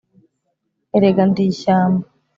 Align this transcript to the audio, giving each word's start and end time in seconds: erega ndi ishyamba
erega 0.95 1.23
ndi 1.29 1.43
ishyamba 1.51 2.05